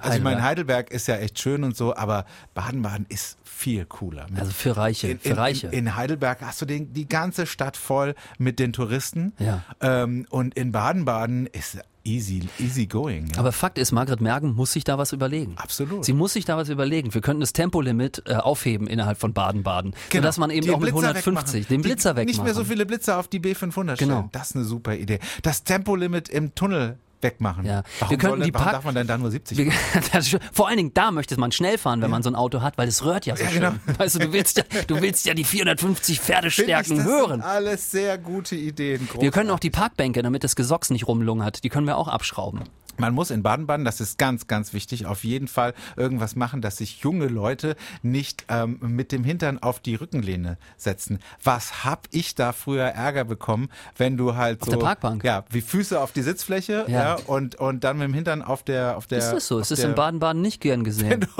[0.00, 4.26] Also ich meine, Heidelberg ist ja echt schön und so, aber Baden-Baden ist viel cooler.
[4.36, 5.66] Also für Reiche, in, für in, Reiche.
[5.68, 9.32] In, in Heidelberg hast du den, die ganze Stadt voll mit den Touristen.
[9.38, 9.62] Ja.
[9.80, 13.28] Ähm, und in Baden-Baden ist easy, easy going.
[13.32, 13.40] Ja.
[13.40, 15.54] Aber Fakt ist, Margret Mergen muss sich da was überlegen.
[15.56, 16.04] Absolut.
[16.04, 17.12] Sie muss sich da was überlegen.
[17.12, 19.92] Wir könnten das Tempolimit äh, aufheben innerhalb von Baden-Baden.
[20.10, 20.22] Genau.
[20.22, 21.68] Sodass man eben Die auch mit Blitzer 150 wegmachen.
[21.68, 22.26] den Blitzer die, wegmachen.
[22.26, 24.10] Nicht mehr so viele Blitzer auf die B500 stellen.
[24.10, 24.28] Genau.
[24.32, 25.18] Das ist eine super Idee.
[25.42, 27.64] Das Tempolimit im Tunnel wegmachen.
[27.64, 27.82] Ja.
[27.98, 29.72] Warum, Wir könnten soll, die warum Park- darf man denn da nur 70 Wir-
[30.52, 32.88] Vor allen Dingen, da möchte man schnell fahren, wenn man so ein Auto hat, weil
[32.88, 33.60] es rührt ja so Ja, schön.
[33.60, 33.98] genau.
[33.98, 37.30] Weißt du, du willst ja, du willst ja die 450 Finde Pferdestärken ich, das hören.
[37.40, 39.08] Sind alles sehr gute Ideen.
[39.18, 42.60] Wir können auch die Parkbänke, damit das Gesocks nicht rumlungert, die können wir auch abschrauben.
[42.98, 46.78] Man muss in Baden-Baden, das ist ganz, ganz wichtig, auf jeden Fall irgendwas machen, dass
[46.78, 51.18] sich junge Leute nicht ähm, mit dem Hintern auf die Rückenlehne setzen.
[51.42, 55.24] Was hab ich da früher Ärger bekommen, wenn du halt Auf so der Parkbank?
[55.24, 57.16] ja wie Füße auf die Sitzfläche Ja.
[57.16, 59.56] ja, und und dann mit dem Hintern auf der auf der Ist das so?
[59.56, 61.26] auf Ist das in Baden-Baden nicht gern gesehen?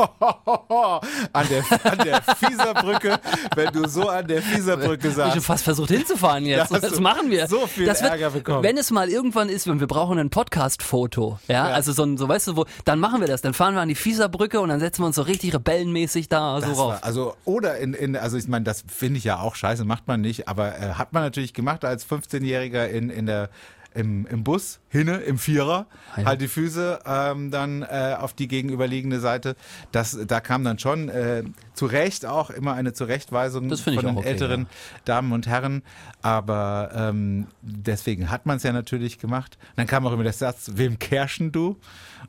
[1.32, 3.18] an der an der Fieserbrücke,
[3.54, 6.72] wenn du so an der Fieserbrücke Ich habe fast versucht hinzufahren jetzt.
[6.72, 7.46] Das machen wir.
[7.48, 8.62] so viel das wird, Ärger bekommen.
[8.62, 12.28] Wenn es mal irgendwann ist, wenn wir brauchen ein Podcast-Foto, Ja, also so ein, so
[12.28, 14.80] weißt du, wo, dann machen wir das, dann fahren wir an die Fieserbrücke und dann
[14.80, 16.92] setzen wir uns so richtig rebellenmäßig da so Das rauf.
[16.94, 20.08] war, also oder in, in also ich meine, das finde ich ja auch scheiße, macht
[20.08, 23.48] man nicht, aber äh, hat man natürlich gemacht als 15-Jähriger in, in der
[23.96, 26.26] im, im Bus, hinne, im Vierer, Ah, ja.
[26.26, 29.56] halt die Füße ähm, dann äh, auf die gegenüberliegende Seite.
[29.92, 34.28] Das, da kam dann schon äh, zu Recht auch immer eine Zurechtweisung von den okay,
[34.28, 34.66] älteren ja.
[35.04, 35.82] Damen und Herren.
[36.22, 39.58] Aber ähm, deswegen hat man es ja natürlich gemacht.
[39.76, 41.76] Dann kam auch immer der Satz, wem kerschen du?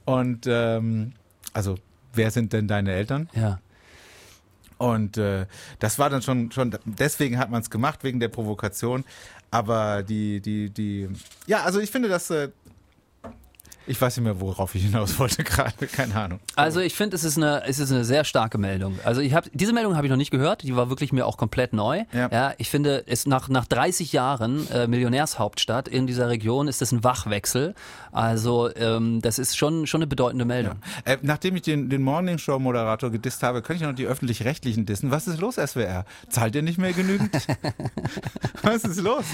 [0.06, 1.14] Und ähm,
[1.54, 1.76] also,
[2.14, 3.30] wer sind denn deine Eltern?
[3.34, 3.60] Ja.
[4.78, 5.48] Und äh,
[5.80, 9.06] das war dann schon, schon deswegen hat man es gemacht, wegen der Provokation.
[9.50, 11.10] Aber die, die, die,
[11.46, 12.50] ja, also ich finde, dass, äh,
[13.88, 16.40] ich weiß nicht mehr, worauf ich hinaus wollte gerade, keine Ahnung.
[16.56, 19.00] Also ich finde, es ist eine, es ist eine sehr starke Meldung.
[19.04, 20.64] Also ich habe diese Meldung habe ich noch nicht gehört.
[20.64, 22.04] Die war wirklich mir auch komplett neu.
[22.14, 22.54] Ja.
[22.58, 27.04] ich finde, es nach nach 30 Jahren äh, Millionärshauptstadt in dieser Region ist das ein
[27.04, 27.76] Wachwechsel.
[28.12, 30.76] Also ähm, das ist schon schon eine bedeutende Meldung.
[31.06, 34.86] Äh, nachdem ich den, den Morning Show Moderator gedisst habe, könnte ich noch die öffentlich-rechtlichen
[34.86, 35.12] dissen.
[35.12, 36.06] Was ist los, SWR?
[36.30, 37.30] Zahlt ihr nicht mehr genügend?
[38.62, 39.26] Was ist los?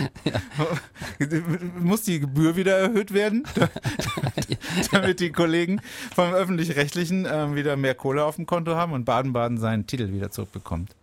[1.79, 3.43] Muss die Gebühr wieder erhöht werden?
[4.91, 5.81] damit die Kollegen
[6.15, 10.31] vom öffentlich-rechtlichen ähm, wieder mehr Kohle auf dem Konto haben und Baden-Baden seinen Titel wieder
[10.31, 10.95] zurückbekommt.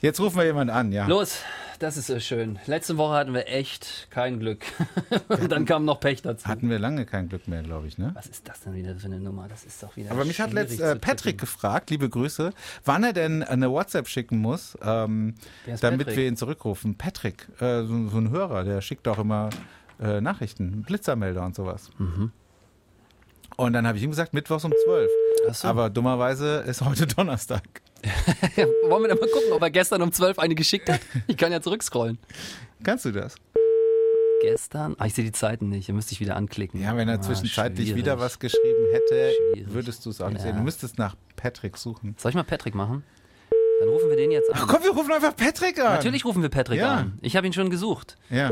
[0.00, 1.06] Jetzt rufen wir jemanden an, ja.
[1.06, 1.38] Los,
[1.82, 2.58] das ist so schön.
[2.66, 4.64] Letzte Woche hatten wir echt kein Glück.
[5.28, 6.46] Und dann kam noch Pech dazu.
[6.46, 8.12] Hatten wir lange kein Glück mehr, glaube ich, ne?
[8.14, 9.48] Was ist das denn wieder für eine Nummer?
[9.48, 10.12] Das ist doch wieder.
[10.12, 10.94] Aber mich hat letzt äh.
[10.94, 12.52] Patrick gefragt, liebe Grüße,
[12.84, 15.34] wann er denn eine WhatsApp schicken muss, ähm,
[15.80, 16.16] damit Patrick?
[16.16, 16.96] wir ihn zurückrufen.
[16.96, 19.50] Patrick, äh, so, so ein Hörer, der schickt auch immer
[20.00, 21.90] äh, Nachrichten, Blitzermelder und sowas.
[21.98, 22.32] Mhm.
[23.56, 25.10] Und dann habe ich ihm gesagt, Mittwochs um 12.
[25.48, 25.68] Ach so.
[25.68, 27.62] Aber dummerweise ist heute Donnerstag.
[28.88, 31.00] Wollen wir dann mal gucken, ob er gestern um 12 eine geschickt hat?
[31.28, 32.18] Ich kann ja zurückscrollen.
[32.82, 33.36] Kannst du das?
[34.40, 34.96] Gestern?
[34.98, 35.86] Ah, ich sehe die Zeiten nicht.
[35.86, 36.80] Hier müsste ich wieder anklicken.
[36.82, 38.02] Ja, wenn er Ah, zwischenzeitlich schwierig.
[38.02, 39.72] wieder was geschrieben hätte, Schwierig.
[39.72, 40.46] würdest du es auch nicht Ja.
[40.48, 40.56] sehen.
[40.56, 42.16] Du müsstest nach Patrick suchen.
[42.18, 43.04] Soll ich mal Patrick machen?
[43.78, 44.58] Dann rufen wir den jetzt an.
[44.60, 45.94] Ach komm, wir rufen einfach Patrick an.
[45.94, 46.94] Natürlich rufen wir Patrick Ja.
[46.94, 47.18] an.
[47.22, 48.16] Ich habe ihn schon gesucht.
[48.30, 48.50] Ja.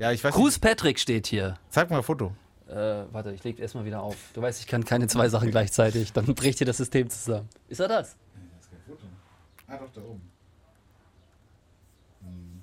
[0.00, 1.48] Ja, ich weiß Gruß Patrick steht hier.
[1.50, 1.60] nicht.
[1.70, 2.32] Zeig mal ein Foto.
[2.72, 4.16] Äh, warte, ich leg erstmal wieder auf.
[4.32, 6.14] Du weißt, ich kann keine zwei Sachen gleichzeitig.
[6.14, 7.48] Dann bricht hier das System zusammen.
[7.68, 8.16] Ist er das?
[9.66, 10.22] Ah, doch, da oben.
[12.22, 12.62] Hm.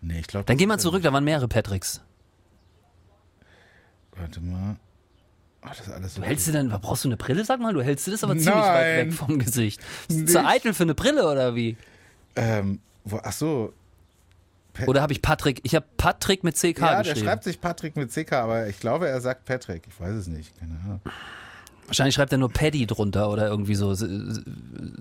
[0.00, 0.46] Nee, ich glaube.
[0.46, 2.00] Dann geh mal zurück, da waren mehrere Patricks.
[4.16, 4.76] Warte mal.
[5.60, 6.22] Ach, das ist alles so.
[6.22, 7.74] Du hältst du denn, brauchst du eine Brille, sag mal?
[7.74, 8.74] Du hältst du das aber ziemlich Nein.
[8.74, 9.82] weit weg vom Gesicht.
[10.08, 11.76] Ist zu eitel für eine Brille oder wie?
[12.36, 13.74] Ähm, wo, ach so.
[14.86, 15.60] Oder habe ich Patrick?
[15.64, 17.26] Ich habe Patrick mit CK Ja, der geschrieben.
[17.26, 19.82] schreibt sich Patrick mit CK, aber ich glaube, er sagt Patrick.
[19.88, 20.58] Ich weiß es nicht.
[20.58, 21.00] Keine Ahnung.
[21.86, 23.94] Wahrscheinlich schreibt er nur Paddy drunter oder irgendwie so.
[23.94, 24.40] so so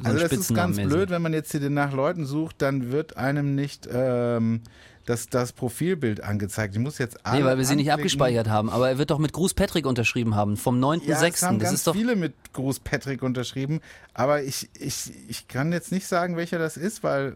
[0.03, 3.53] Also das ist ganz blöd, wenn man jetzt hier nach Leuten sucht, dann wird einem
[3.53, 4.61] nicht ähm,
[5.05, 6.73] das, das Profilbild angezeigt.
[6.75, 8.71] Ich muss jetzt alle Nee, weil wir sie nicht abgespeichert haben.
[8.71, 10.57] Aber er wird doch mit Gruß Patrick unterschrieben haben.
[10.57, 11.45] Vom Ja, es 9.6.
[11.45, 11.93] haben das ganz ist doch.
[11.93, 13.81] viele mit Gruß Patrick unterschrieben,
[14.15, 17.35] aber ich, ich, ich kann jetzt nicht sagen, welcher das ist, weil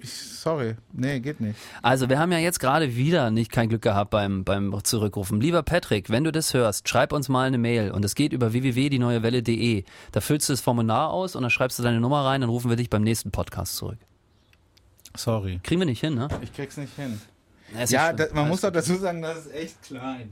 [0.00, 1.58] ich, sorry, nee, geht nicht.
[1.82, 5.40] Also, wir haben ja jetzt gerade wieder nicht kein Glück gehabt beim, beim Zurückrufen.
[5.40, 7.90] Lieber Patrick, wenn du das hörst, schreib uns mal eine Mail.
[7.90, 9.84] Und es geht über www.dieneuewelle.de.
[10.12, 12.68] Da füllst du das Formular aus und dann schreibst du deine Nummer rein, dann rufen
[12.70, 13.98] wir dich beim nächsten Podcast zurück.
[15.16, 15.60] Sorry.
[15.62, 16.28] Kriegen wir nicht hin, ne?
[16.42, 17.20] Ich krieg's nicht hin.
[17.74, 18.16] Ja, ist Ja, schlimm.
[18.16, 20.30] da, man Alles muss doch dazu sagen, das ist echt klein.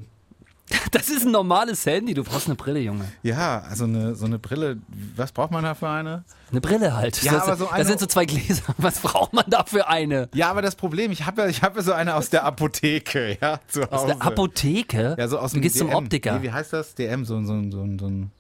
[0.91, 2.15] Das ist ein normales Handy.
[2.15, 3.05] Du brauchst eine Brille, Junge.
[3.23, 4.79] Ja, also eine, so eine Brille,
[5.17, 6.25] was braucht man da für eine?
[6.51, 7.23] Eine Brille halt.
[7.23, 8.63] Ja, das, aber so das eine- sind so zwei Gläser.
[8.79, 10.29] Was braucht man da für eine?
[10.35, 13.37] Ja, aber das Problem, ich habe ja, ich hab ja so eine aus der Apotheke,
[13.43, 13.93] ja, zu Hause.
[13.93, 15.17] Aus der Apotheke?
[15.19, 15.97] Ja, so aus du dem gehst zum DM.
[15.97, 16.39] Optiker.
[16.39, 16.95] Nee, wie heißt das?
[16.95, 18.31] DM, so, so, so, so, ein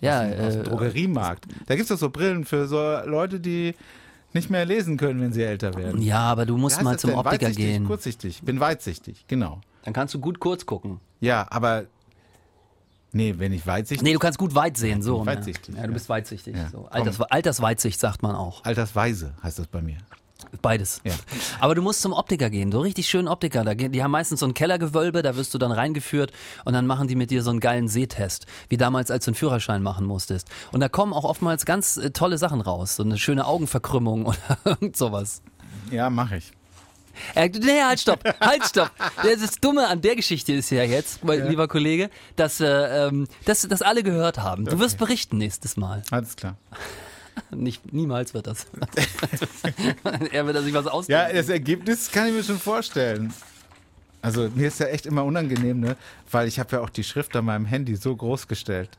[0.00, 1.46] ja, aus dem, aus dem äh, Drogeriemarkt.
[1.66, 3.74] Da gibt es doch so Brillen für so Leute, die
[4.32, 6.00] nicht mehr lesen können, wenn sie älter werden.
[6.02, 7.18] ja, aber du musst mal das zum denn?
[7.18, 7.86] Optiker weitsichtig, gehen.
[7.86, 8.42] Kurzsichtig.
[8.42, 9.60] Bin weitsichtig, genau.
[9.82, 11.00] Dann kannst du gut kurz gucken.
[11.20, 11.84] Ja, aber
[13.12, 14.04] nee, wenn ich weitsichtig.
[14.04, 15.20] Nee, du kannst gut weit sehen, so.
[15.20, 15.26] ne?
[15.26, 15.94] weitsichtig, Ja, du ja.
[15.94, 16.56] bist weitsichtig.
[16.56, 16.68] Ja.
[16.70, 16.86] So.
[16.86, 18.64] Alters, Altersweitsicht sagt man auch.
[18.64, 19.98] Altersweise heißt das bei mir.
[20.62, 21.00] Beides.
[21.04, 21.12] Ja.
[21.60, 23.64] Aber du musst zum Optiker gehen, so richtig schönen Optiker.
[23.64, 26.32] Da, die haben meistens so ein Kellergewölbe, da wirst du dann reingeführt
[26.64, 29.34] und dann machen die mit dir so einen geilen Sehtest, wie damals, als du einen
[29.36, 30.48] Führerschein machen musstest.
[30.72, 34.58] Und da kommen auch oftmals ganz äh, tolle Sachen raus, so eine schöne Augenverkrümmung oder
[34.64, 35.42] irgend sowas.
[35.90, 36.52] Ja, mache ich.
[37.34, 38.90] Äh, nee, halt, stopp, halt, stopp.
[39.22, 42.66] Das Dumme an der Geschichte ist ja jetzt, mein lieber Kollege, dass, äh,
[43.08, 44.64] ähm, dass, dass alle gehört haben.
[44.64, 46.02] Du wirst berichten nächstes Mal.
[46.10, 46.56] Alles klar.
[47.50, 48.66] Nicht, niemals wird das.
[50.32, 51.36] er wird sich was Ja, ausdenken.
[51.36, 53.32] das Ergebnis kann ich mir schon vorstellen.
[54.20, 55.96] Also mir ist ja echt immer unangenehm, ne?
[56.30, 58.90] Weil ich habe ja auch die Schrift an meinem Handy so groß gestellt.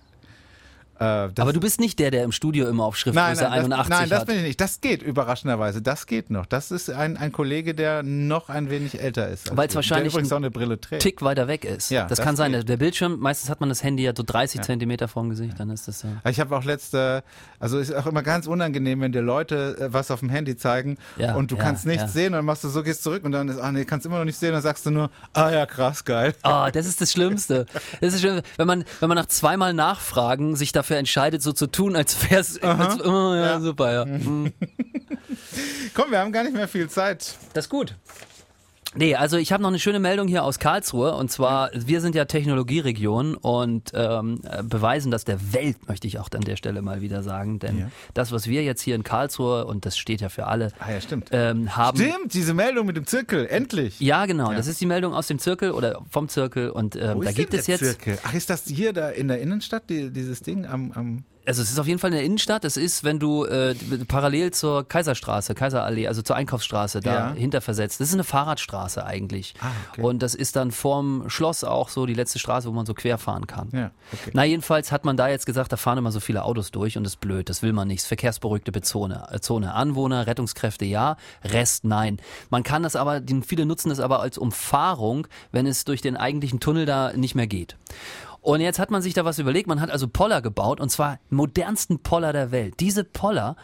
[0.99, 3.69] Äh, das- Aber du bist nicht der, der im Studio immer auf Nein, Schriftgröße nein,
[3.69, 4.27] das, 81 nein, das hat.
[4.27, 4.62] bin ich nicht.
[4.62, 5.81] Das geht überraschenderweise.
[5.81, 6.45] Das geht noch.
[6.45, 9.55] Das ist ein, ein Kollege, der noch ein wenig älter ist.
[9.55, 11.01] Weil es wahrscheinlich Der übrigens auch eine Brille trägt.
[11.01, 11.89] Tick weiter weg ist.
[11.89, 12.51] Ja, das, das kann sein.
[12.51, 12.59] geht.
[12.62, 15.69] Der, der Bildschirm, meistens hat man das Handy ja so 30 Zentimeter vorm Gesicht, dann
[15.69, 16.09] ist das ja.
[16.29, 17.23] Ich habe auch letzte,
[17.59, 20.97] also ist auch immer ganz unangenehm, wenn dir Leute äh, was auf dem Handy zeigen
[21.17, 22.07] Ja, und du ja, kannst nichts ja.
[22.09, 24.17] sehen und dann machst du so, gehst zurück und dann ist, ah nee, kannst immer
[24.19, 26.33] noch nicht sehen, dann sagst du nur, ah ja, krass, geil.
[26.43, 27.65] Oh, das ist das Schlimmste.
[28.01, 28.43] Das ist das Schlimmste.
[28.57, 32.41] Wenn man, wenn man nach zweimal Nachfragen sich dafür entscheidet, so zu tun, als wäre
[32.41, 33.60] es, oh, ja, Ja.
[33.60, 34.06] super, ja.
[35.93, 37.36] Komm, wir haben gar nicht mehr viel Zeit.
[37.54, 37.95] Das ist gut.
[38.95, 42.15] Nee, also ich habe noch eine schöne Meldung hier aus Karlsruhe und zwar, wir sind
[42.15, 46.82] ja Technologieregion und ähm, äh, beweisen das der Welt, möchte ich auch an der Stelle
[46.82, 47.91] mal wieder sagen, denn Ja.
[48.15, 51.02] das, was wir jetzt hier in Karlsruhe, und das steht ja für alle, Ah ja,
[51.02, 51.30] stimmt.
[51.32, 51.97] ähm, haben...
[51.99, 53.99] Stimmt, diese Meldung mit dem Zirkel, endlich.
[53.99, 54.58] Ja, genau, Ja.
[54.58, 57.67] das ist die Meldung aus dem Zirkel oder vom Zirkel und ähm, da gibt es
[57.67, 57.84] jetzt...
[57.84, 58.17] Zirkel?
[58.23, 61.71] Ach, ist das hier da in der Innenstadt, die, dieses Ding am, am Also es
[61.71, 62.63] ist auf jeden Fall in der Innenstadt.
[62.63, 63.73] Es ist, wenn du äh,
[64.08, 67.30] parallel zur Kaiserstraße, Kaiserallee, also zur Einkaufsstraße Ja.
[67.30, 67.99] dahinter versetzt.
[67.99, 69.56] Das ist eine Fahrradstraße eigentlich.
[69.62, 70.02] Ah, okay.
[70.02, 73.17] Und das ist dann vorm Schloss auch so die letzte Straße, wo man so quer
[73.17, 73.69] fahren kann.
[73.71, 74.32] Ja, okay.
[74.34, 77.04] Na, jedenfalls hat man da jetzt gesagt, da fahren immer so viele Autos durch und
[77.04, 78.04] das ist blöd, das will man nicht.
[78.04, 79.28] Verkehrsberuhigte Zone.
[79.32, 79.73] Äh, Zone.
[79.73, 82.17] Anwohner, Rettungskräfte ja, Rest nein.
[82.49, 86.60] Man kann das aber, viele nutzen das aber als Umfahrung, wenn es durch den eigentlichen
[86.60, 87.75] Tunnel da nicht mehr geht.
[88.49, 91.19] Und jetzt hat man sich da was überlegt, man hat also Poller gebaut und zwar
[91.29, 92.73] modernsten Poller der Welt.
[92.79, 93.55] Diese Poller,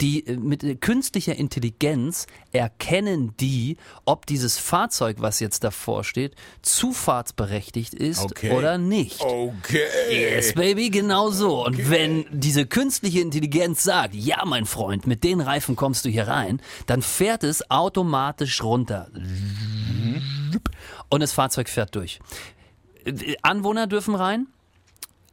[0.00, 6.34] die äh, mit äh, künstlicher Intelligenz erkennen die, ob dieses Fahrzeug, was jetzt davor steht,
[6.62, 8.50] zufahrtsberechtigt ist Okay.
[8.50, 9.20] oder nicht.
[9.20, 9.86] Okay.
[10.10, 11.64] Yes, baby, genau so.
[11.64, 16.26] Und wenn diese künstliche Intelligenz sagt, ja, mein Freund, mit den Reifen kommst du hier
[16.26, 19.08] rein, dann fährt es automatisch runter.
[21.10, 22.18] Und das Fahrzeug fährt durch.
[23.04, 24.46] Äh, Anwohner dürfen rein,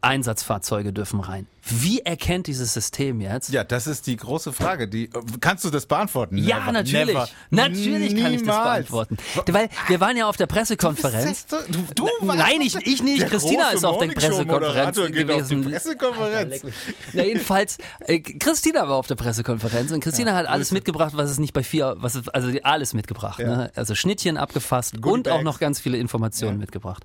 [0.01, 1.47] Einsatzfahrzeuge dürfen rein.
[1.61, 3.49] Wie erkennt dieses System jetzt?
[3.49, 4.87] Ja, das ist die große Frage.
[4.87, 5.09] Die,
[5.41, 6.37] kannst du das beantworten?
[6.37, 6.71] Ja, Never.
[6.71, 7.15] natürlich.
[7.15, 7.29] Never.
[7.49, 9.17] Natürlich kann ich das beantworten.
[9.47, 11.45] Weil wir waren ja auf der Pressekonferenz.
[11.47, 11.57] Du,
[11.95, 13.27] du warst Nein, ich, ich nicht.
[13.27, 15.63] Christina ist auf der Pressekonferenz geht auf gewesen.
[15.63, 16.61] Pressekonferenz.
[17.13, 21.39] Na, jedenfalls, äh, Christina war auf der Pressekonferenz und Christina hat alles mitgebracht, was es
[21.39, 23.39] nicht bei vier, was es, also alles mitgebracht.
[23.39, 23.69] Ne?
[23.75, 25.43] Also Schnittchen abgefasst Goodie und auch Bags.
[25.43, 27.03] noch ganz viele Informationen mitgebracht.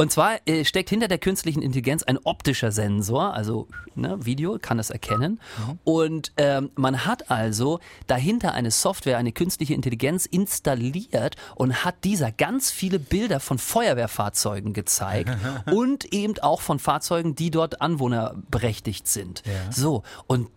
[0.00, 4.78] Und zwar äh, steckt hinter der künstlichen Intelligenz ein optischer Sensor, also ne, Video kann
[4.78, 5.38] das erkennen.
[5.84, 12.32] Und ähm, man hat also dahinter eine Software, eine künstliche Intelligenz installiert und hat dieser
[12.32, 15.36] ganz viele Bilder von Feuerwehrfahrzeugen gezeigt
[15.70, 19.42] und eben auch von Fahrzeugen, die dort anwohnerberechtigt sind.
[19.70, 20.48] So, und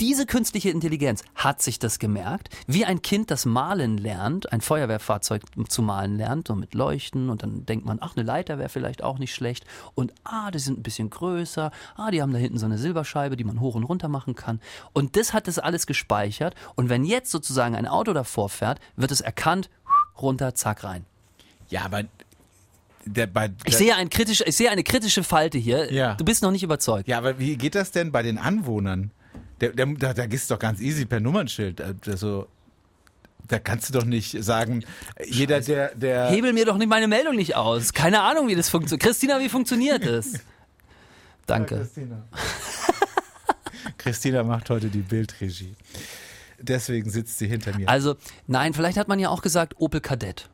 [0.00, 5.42] diese künstliche Intelligenz hat sich das gemerkt, wie ein Kind das Malen lernt, ein Feuerwehrfahrzeug
[5.68, 9.02] zu malen lernt, so mit Leuchten und dann denkt man, ach, eine Leiter wäre vielleicht
[9.02, 12.58] auch nicht schlecht und ah, die sind ein bisschen größer, ah, die haben da hinten
[12.58, 14.60] so eine Silberscheibe, die man hoch und runter machen kann
[14.92, 19.10] und das hat das alles gespeichert und wenn jetzt sozusagen ein Auto davor fährt, wird
[19.10, 19.68] es erkannt,
[20.20, 21.04] runter, zack, rein.
[21.70, 22.04] Ja, aber
[23.04, 25.92] der, bei, Ich der, sehe, ein kritisch, ich sehe eine kritische Falte hier.
[25.92, 26.14] Ja.
[26.14, 27.08] Du bist noch nicht überzeugt.
[27.08, 29.10] ja, aber wie geht das denn bei den Anwohnern?
[29.60, 31.82] Der, der, da, da gehst du doch ganz easy per Nummernschild.
[32.06, 32.46] Also,
[33.48, 34.84] da kannst du doch nicht sagen,
[35.24, 36.28] jeder, der, der.
[36.28, 37.92] Hebel mir doch nicht meine Meldung nicht aus.
[37.92, 39.02] Keine Ahnung, wie das funktioniert.
[39.02, 40.34] Christina, wie funktioniert das?
[41.46, 41.76] Danke.
[41.76, 42.28] Christina.
[43.98, 45.74] Christina macht heute die Bildregie.
[46.60, 47.88] Deswegen sitzt sie hinter mir.
[47.88, 48.16] Also,
[48.46, 50.48] nein, vielleicht hat man ja auch gesagt Opel Kadett.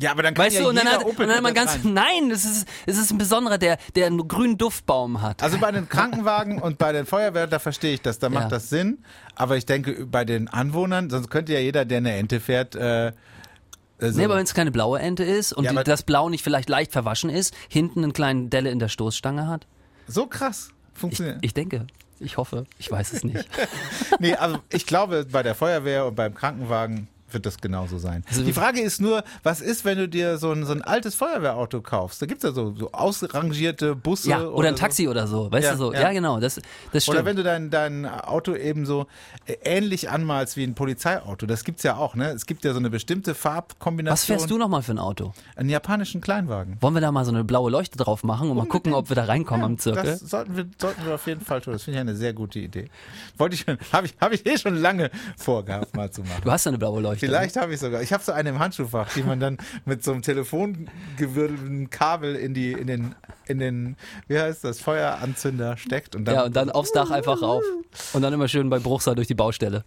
[0.00, 1.54] Ja, aber dann kann Weißt ja du, und dann hat, Opel und dann hat man
[1.54, 1.94] ganz, rein.
[1.94, 5.42] nein, das ist, es ist ein besonderer, der, der einen grünen Duftbaum hat.
[5.42, 8.48] Also bei den Krankenwagen und bei den Feuerwehr, da verstehe ich das, da macht Ja.
[8.50, 8.98] das Sinn.
[9.36, 13.12] Aber ich denke, bei den Anwohnern, sonst könnte ja jeder, der eine Ente fährt, äh,
[14.00, 16.42] also, Nee, aber wenn es keine blaue Ente ist und Ja, die, das Blau nicht
[16.42, 19.66] vielleicht leicht verwaschen ist, hinten einen kleinen Delle in der Stoßstange hat?
[20.08, 21.38] so krass Ich, funktioniert.
[21.42, 21.86] ich denke.
[22.20, 22.64] Ich hoffe.
[22.78, 23.48] Ich weiß es nicht.
[24.18, 28.24] nee, also ich glaube, bei der Feuerwehr und beim Krankenwagen wird das genauso sein.
[28.28, 31.14] Also- Die Frage ist nur, was ist, wenn du dir so ein, so ein altes
[31.14, 32.20] Feuerwehrauto kaufst?
[32.22, 34.28] Da gibt's ja so, so ausrangierte Busse.
[34.30, 34.80] Ja, oder ein so.
[34.80, 35.50] Taxi oder so.
[35.50, 35.92] Weißt Ja, du so?
[35.92, 36.00] ja.
[36.02, 36.38] Ja, genau.
[36.40, 36.60] Das,
[36.92, 37.16] das stimmt.
[37.18, 39.06] Oder wenn du dein, dein Auto eben so
[39.46, 41.46] äh, ähnlich anmalst wie ein Polizeiauto.
[41.46, 42.28] Das gibt's ja auch, ne?
[42.30, 44.12] Es gibt ja so eine bestimmte Farbkombination.
[44.12, 45.32] Was fährst du nochmal für ein Auto?
[45.56, 46.76] Einen japanischen Kleinwagen.
[46.80, 49.16] Wollen wir da mal so eine blaue Leuchte drauf machen und mal gucken, ob wir
[49.16, 50.04] da reinkommen am Zirkel?
[50.04, 51.72] Das sollten wir, sollten wir auf jeden Fall tun.
[51.72, 52.88] Das finde ich eine sehr gute Idee.
[53.38, 56.42] Wollte ich habe ich, habe ich eh schon lange vorgehabt, mal zu machen.
[56.44, 57.23] Du hast ja eine blaue Leuchte.
[57.26, 58.02] Vielleicht habe ich sogar.
[58.02, 62.54] Ich habe so eine im Handschuhfach, die man dann mit so einem telefongewirdelten Kabel in
[62.54, 63.14] die, in den,
[63.46, 63.96] in den,
[64.28, 66.34] wie heißt das, Feueranzünder steckt und dann.
[66.34, 67.62] Ja, und dann aufs Dach einfach rauf.
[68.12, 69.84] Und dann immer schön bei Bruchsal durch die Baustelle.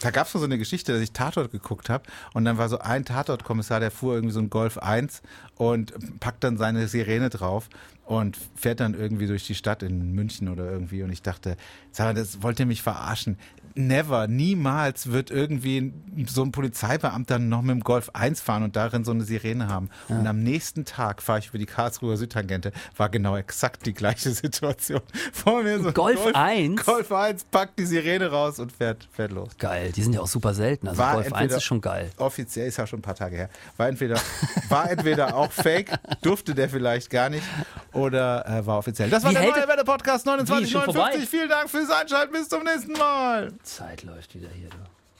[0.00, 2.78] Da gab es so eine Geschichte, dass ich Tatort geguckt habe und dann war so
[2.78, 5.20] ein Tatortkommissar, der fuhr irgendwie so ein Golf 1
[5.56, 7.68] und packt dann seine Sirene drauf
[8.06, 11.56] und fährt dann irgendwie durch die Stadt in München oder irgendwie und ich dachte,
[11.92, 13.38] sag mal, das wollt ihr mich verarschen?
[13.86, 15.92] Never, niemals wird irgendwie
[16.26, 19.90] so ein Polizeibeamter noch mit dem Golf 1 fahren und darin so eine Sirene haben.
[20.08, 20.18] Ja.
[20.18, 24.30] Und am nächsten Tag fahre ich über die Karlsruher Südtangente, war genau exakt die gleiche
[24.34, 25.00] Situation.
[25.32, 26.84] Vor mir so Golf, Golf 1?
[26.84, 29.50] Golf 1 packt die Sirene raus und fährt, fährt los.
[29.58, 30.88] Geil, die sind ja auch super selten.
[30.88, 32.10] Also war Golf 1 ist schon geil.
[32.16, 33.50] Offiziell ist ja schon ein paar Tage her.
[33.76, 34.20] War entweder,
[34.68, 35.90] war entweder auch fake,
[36.22, 37.44] durfte der vielleicht gar nicht
[37.92, 39.10] oder äh, war offiziell.
[39.10, 41.28] Das war Wie der neue Welle Podcast 2959.
[41.28, 42.32] Vielen Dank fürs Einschalten.
[42.32, 43.52] Bis zum nächsten Mal.
[43.74, 44.68] Zeit läuft wieder hier.
[44.68, 44.76] Du.